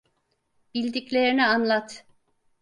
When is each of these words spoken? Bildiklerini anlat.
Bildiklerini 0.73 1.45
anlat. 1.47 2.05